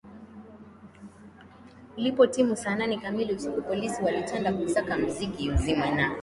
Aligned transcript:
ilipotimu 1.97 2.55
saa 2.55 2.75
nane 2.75 2.97
kamili 2.97 3.33
usiku 3.33 3.61
Polisi 3.61 4.03
walitanda 4.03 4.53
kutaka 4.53 4.97
muziki 4.97 5.49
uzimwe 5.51 5.91
na 5.91 6.11